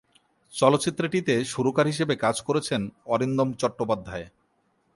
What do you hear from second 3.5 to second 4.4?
Chattopadhyay.